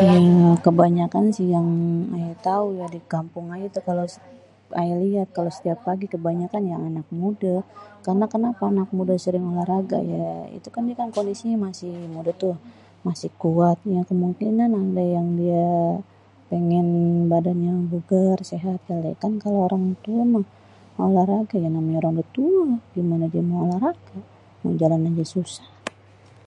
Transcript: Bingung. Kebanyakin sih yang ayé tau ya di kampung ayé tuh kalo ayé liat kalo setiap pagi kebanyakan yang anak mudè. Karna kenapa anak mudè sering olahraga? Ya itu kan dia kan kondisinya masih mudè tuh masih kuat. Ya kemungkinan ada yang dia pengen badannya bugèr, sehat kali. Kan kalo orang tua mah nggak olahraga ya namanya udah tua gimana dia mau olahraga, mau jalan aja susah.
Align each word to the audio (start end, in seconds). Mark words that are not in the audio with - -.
Bingung. 0.00 0.56
Kebanyakin 0.64 1.26
sih 1.36 1.46
yang 1.56 1.68
ayé 2.16 2.32
tau 2.48 2.64
ya 2.80 2.86
di 2.94 3.00
kampung 3.12 3.46
ayé 3.54 3.66
tuh 3.74 3.82
kalo 3.88 4.02
ayé 4.80 4.94
liat 5.04 5.28
kalo 5.36 5.48
setiap 5.56 5.78
pagi 5.86 6.06
kebanyakan 6.14 6.62
yang 6.72 6.82
anak 6.88 7.06
mudè. 7.20 7.56
Karna 8.04 8.26
kenapa 8.34 8.62
anak 8.72 8.88
mudè 8.96 9.14
sering 9.24 9.44
olahraga? 9.50 9.98
Ya 10.14 10.24
itu 10.58 10.68
kan 10.74 10.82
dia 10.88 10.96
kan 11.00 11.08
kondisinya 11.16 11.58
masih 11.66 11.92
mudè 12.14 12.32
tuh 12.42 12.54
masih 13.06 13.30
kuat. 13.42 13.78
Ya 13.94 14.00
kemungkinan 14.10 14.70
ada 14.82 15.04
yang 15.16 15.28
dia 15.40 15.66
pengen 16.50 16.86
badannya 17.32 17.72
bugèr, 17.90 18.38
sehat 18.52 18.78
kali. 18.88 19.10
Kan 19.22 19.32
kalo 19.44 19.56
orang 19.66 19.84
tua 20.04 20.22
mah 20.32 20.44
nggak 20.96 21.02
olahraga 21.10 21.56
ya 21.64 21.70
namanya 21.76 21.98
udah 22.12 22.26
tua 22.36 22.70
gimana 22.96 23.24
dia 23.32 23.42
mau 23.50 23.60
olahraga, 23.66 24.16
mau 24.62 24.72
jalan 24.80 25.08
aja 25.10 25.24
susah. 25.34 25.68